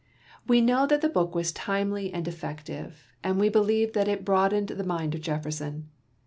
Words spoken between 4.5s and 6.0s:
the mind of Jefferson.